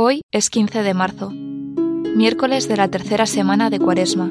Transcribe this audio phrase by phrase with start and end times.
[0.00, 4.30] Hoy es 15 de marzo, miércoles de la tercera semana de Cuaresma.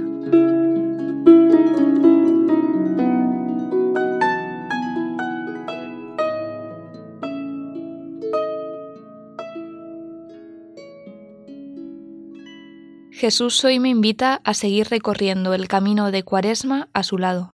[13.12, 17.52] Jesús hoy me invita a seguir recorriendo el camino de Cuaresma a su lado,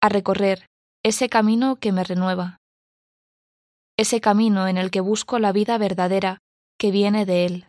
[0.00, 0.68] a recorrer
[1.02, 2.58] ese camino que me renueva,
[3.96, 6.38] ese camino en el que busco la vida verdadera
[6.84, 7.66] que viene de Él.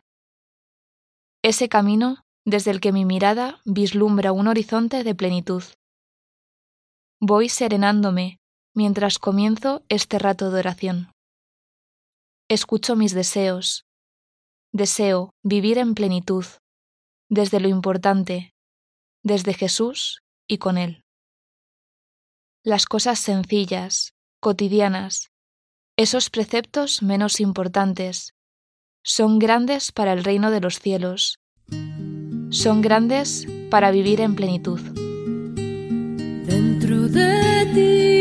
[1.42, 5.64] Ese camino desde el que mi mirada vislumbra un horizonte de plenitud.
[7.21, 8.39] Voy serenándome
[8.73, 11.14] mientras comienzo este rato de oración.
[12.50, 13.86] Escucho mis deseos.
[14.73, 16.45] Deseo vivir en plenitud,
[17.29, 18.51] desde lo importante,
[19.23, 21.06] desde Jesús y con Él.
[22.65, 24.11] Las cosas sencillas,
[24.42, 25.29] cotidianas,
[25.95, 28.35] esos preceptos menos importantes,
[29.07, 31.37] son grandes para el reino de los cielos,
[32.50, 34.80] son grandes para vivir en plenitud.
[36.47, 38.15] Dentro de ti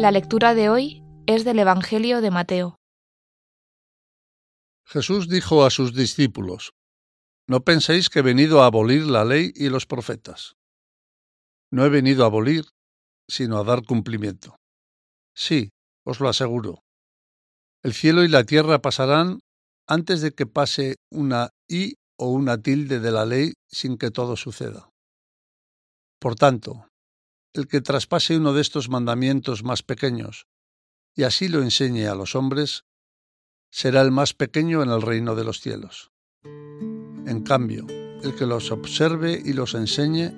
[0.00, 2.76] La lectura de hoy es del Evangelio de Mateo.
[4.86, 6.72] Jesús dijo a sus discípulos,
[7.46, 10.54] No penséis que he venido a abolir la ley y los profetas.
[11.70, 12.64] No he venido a abolir,
[13.28, 14.56] sino a dar cumplimiento.
[15.34, 15.68] Sí,
[16.06, 16.82] os lo aseguro.
[17.82, 19.40] El cielo y la tierra pasarán
[19.86, 24.36] antes de que pase una i o una tilde de la ley sin que todo
[24.36, 24.88] suceda.
[26.18, 26.89] Por tanto,
[27.54, 30.46] el que traspase uno de estos mandamientos más pequeños
[31.14, 32.84] y así lo enseñe a los hombres,
[33.70, 36.12] será el más pequeño en el reino de los cielos.
[36.44, 37.86] En cambio,
[38.22, 40.32] el que los observe y los enseñe,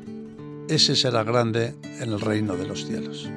[0.69, 3.29] ese será grande en el reino de los cielos.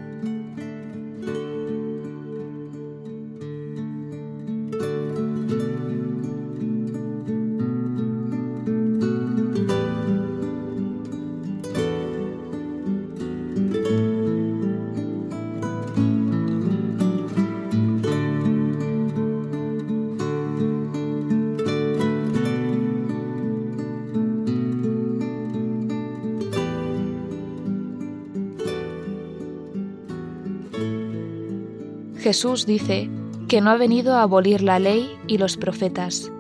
[32.26, 33.08] Jesús dice
[33.48, 36.32] que no ha venido a abolir la ley y los profetas,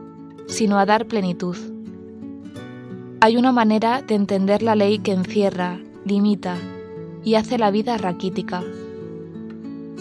[0.48, 1.56] sino a dar plenitud.
[3.22, 6.58] Hay una manera de entender la ley que encierra, limita
[7.24, 8.64] y hace la vida raquítica.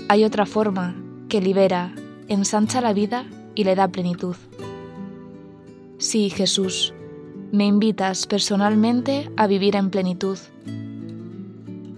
[0.08, 0.96] Hay otra forma
[1.28, 1.94] que libera,
[2.28, 4.36] ensancha la vida y le da plenitud.
[5.98, 6.94] Sí, Jesús,
[7.52, 10.38] me invitas personalmente a vivir en plenitud.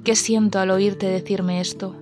[0.02, 1.94] ¿Qué siento al oírte decirme esto?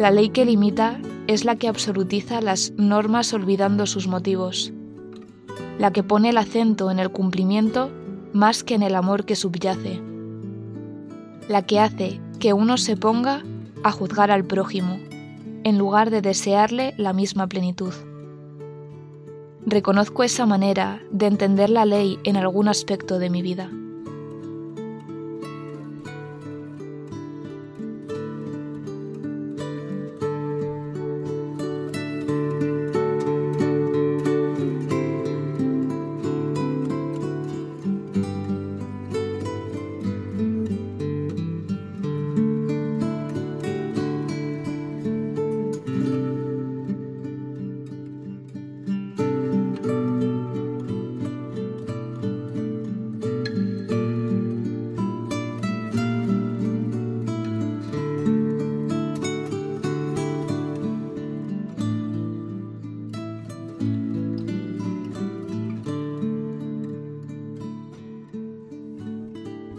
[0.00, 4.72] La ley que limita es la que absolutiza las normas olvidando sus motivos,
[5.78, 7.90] la que pone el acento en el cumplimiento
[8.32, 10.00] más que en el amor que subyace,
[11.48, 13.42] la que hace que uno se ponga
[13.84, 14.98] a juzgar al prójimo,
[15.64, 17.92] en lugar de desearle la misma plenitud.
[19.66, 23.70] Reconozco esa manera de entender la ley en algún aspecto de mi vida.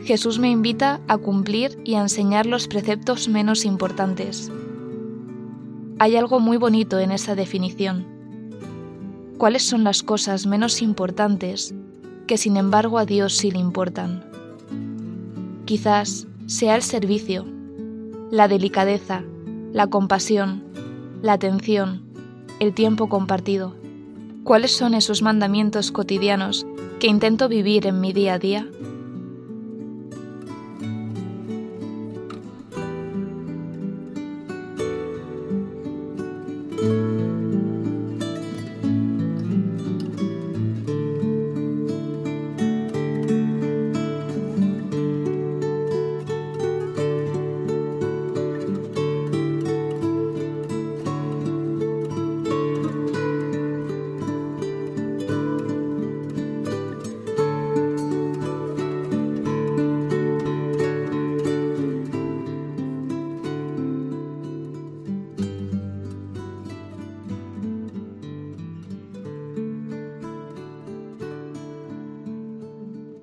[0.03, 4.51] Jesús me invita a cumplir y a enseñar los preceptos menos importantes.
[6.00, 8.07] Hay algo muy bonito en esa definición.
[9.38, 11.75] ¿Cuáles son las cosas menos importantes
[12.25, 14.26] que sin embargo a Dios sí le importan?
[15.66, 17.45] Quizás sea el servicio,
[18.31, 19.23] la delicadeza,
[19.71, 20.64] la compasión,
[21.21, 22.02] la atención,
[22.59, 23.76] el tiempo compartido.
[24.44, 26.66] ¿Cuáles son esos mandamientos cotidianos
[26.99, 28.68] que intento vivir en mi día a día?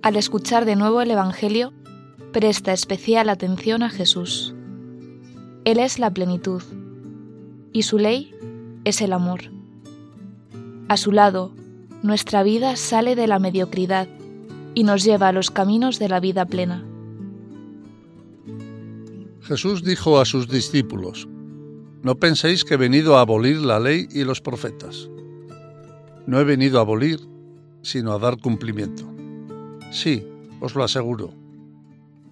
[0.09, 1.75] Al escuchar de nuevo el Evangelio,
[2.33, 4.55] presta especial atención a Jesús.
[5.67, 6.63] Él es la plenitud
[7.75, 8.35] y su ley
[8.85, 9.53] es el amor.
[10.89, 11.55] A su lado,
[12.03, 14.09] nuestra vida sale de la mediocridad
[14.75, 16.87] y nos lleva a los caminos de la vida plena.
[19.43, 21.29] Jesús dijo a sus discípulos,
[22.03, 25.11] No penséis que he venido a abolir la ley y los profetas.
[26.27, 27.21] No he venido a abolir,
[27.83, 29.18] sino a dar cumplimiento.
[29.91, 30.27] Sí,
[30.61, 31.33] os lo aseguro.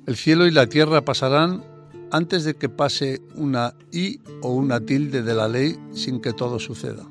[0.06, 1.64] El cielo y la tierra pasarán
[2.10, 6.58] antes de que pase una i o una tilde de la ley sin que todo
[6.58, 7.04] suceda.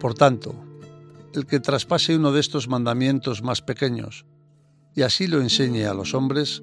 [0.00, 0.54] Por tanto,
[1.34, 4.26] el que traspase uno de estos mandamientos más pequeños
[4.94, 6.62] y así lo enseñe a los hombres,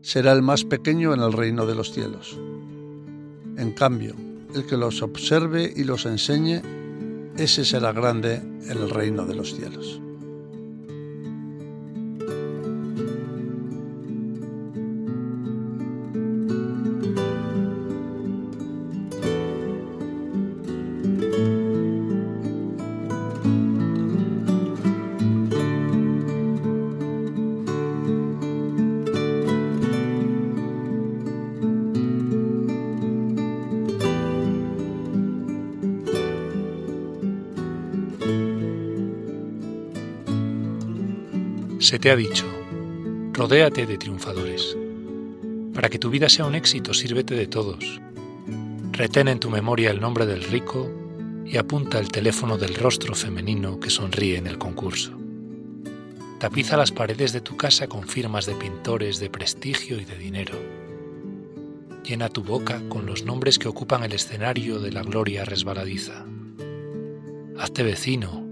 [0.00, 2.38] será el más pequeño en el reino de los cielos.
[3.56, 4.14] En cambio,
[4.54, 6.62] el que los observe y los enseñe,
[7.36, 10.00] ese será grande en el reino de los cielos.
[41.94, 42.44] Se te ha dicho,
[43.34, 44.76] rodéate de triunfadores.
[45.72, 48.00] Para que tu vida sea un éxito, sírvete de todos.
[48.90, 50.90] Retén en tu memoria el nombre del rico
[51.46, 55.12] y apunta el teléfono del rostro femenino que sonríe en el concurso.
[56.40, 60.58] Tapiza las paredes de tu casa con firmas de pintores de prestigio y de dinero.
[62.02, 66.26] Llena tu boca con los nombres que ocupan el escenario de la gloria resbaladiza.
[67.56, 68.44] Hazte vecino,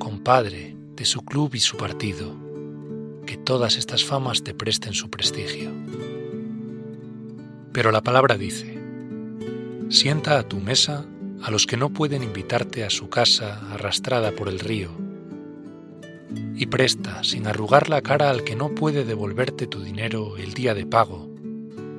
[0.00, 2.49] compadre de su club y su partido
[3.30, 5.70] que todas estas famas te presten su prestigio.
[7.72, 8.76] Pero la palabra dice,
[9.88, 11.06] sienta a tu mesa
[11.40, 14.90] a los que no pueden invitarte a su casa arrastrada por el río,
[16.56, 20.74] y presta sin arrugar la cara al que no puede devolverte tu dinero el día
[20.74, 21.30] de pago,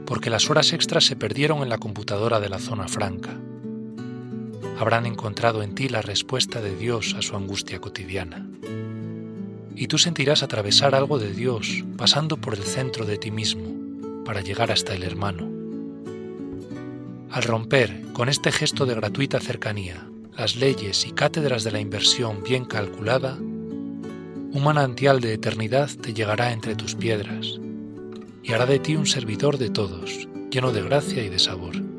[0.06, 3.40] porque las horas extras se perdieron en la computadora de la zona franca.
[4.78, 8.46] Habrán encontrado en ti la respuesta de Dios a su angustia cotidiana
[9.82, 14.42] y tú sentirás atravesar algo de Dios pasando por el centro de ti mismo para
[14.42, 15.50] llegar hasta el hermano.
[17.32, 20.08] Al romper con este gesto de gratuita cercanía
[20.38, 26.52] las leyes y cátedras de la inversión bien calculada, un manantial de eternidad te llegará
[26.52, 27.60] entre tus piedras
[28.44, 31.91] y hará de ti un servidor de todos, lleno de gracia y de sabor.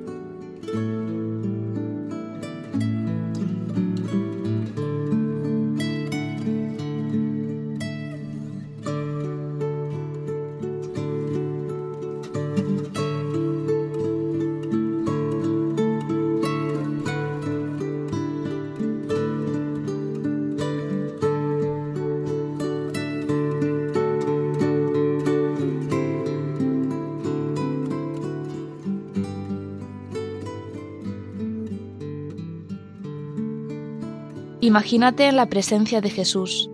[34.62, 36.70] Imagínate en la presencia de Jesús.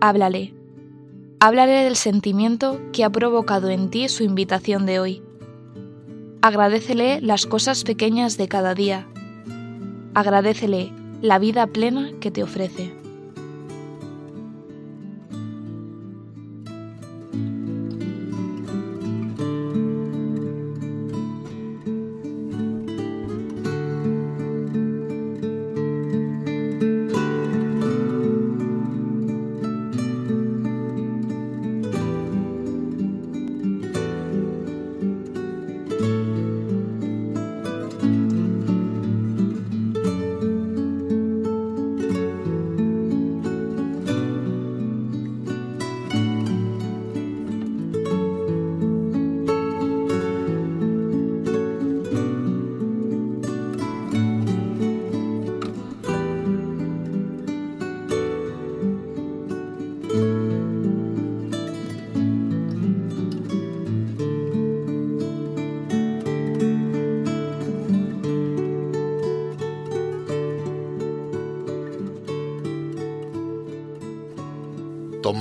[0.00, 0.52] Háblale.
[1.38, 5.22] Háblale del sentimiento que ha provocado en ti su invitación de hoy.
[6.42, 9.06] Agradecele las cosas pequeñas de cada día.
[10.14, 10.92] Agradecele
[11.22, 13.03] la vida plena que te ofrece.